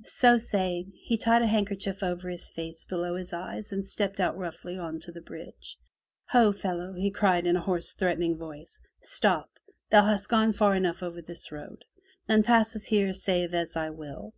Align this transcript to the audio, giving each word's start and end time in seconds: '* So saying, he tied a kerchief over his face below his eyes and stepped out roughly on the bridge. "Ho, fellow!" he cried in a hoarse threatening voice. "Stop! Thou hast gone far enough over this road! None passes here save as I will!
'* 0.00 0.02
So 0.22 0.38
saying, 0.38 0.90
he 1.04 1.16
tied 1.16 1.40
a 1.40 1.62
kerchief 1.64 2.02
over 2.02 2.28
his 2.28 2.50
face 2.50 2.84
below 2.84 3.14
his 3.14 3.32
eyes 3.32 3.70
and 3.70 3.86
stepped 3.86 4.18
out 4.18 4.36
roughly 4.36 4.76
on 4.76 4.98
the 5.04 5.20
bridge. 5.20 5.78
"Ho, 6.30 6.50
fellow!" 6.50 6.94
he 6.94 7.12
cried 7.12 7.46
in 7.46 7.54
a 7.54 7.60
hoarse 7.60 7.92
threatening 7.92 8.36
voice. 8.36 8.80
"Stop! 9.02 9.50
Thou 9.90 10.04
hast 10.04 10.28
gone 10.28 10.52
far 10.52 10.74
enough 10.74 11.00
over 11.04 11.22
this 11.22 11.52
road! 11.52 11.84
None 12.28 12.42
passes 12.42 12.86
here 12.86 13.12
save 13.12 13.54
as 13.54 13.76
I 13.76 13.90
will! 13.90 14.34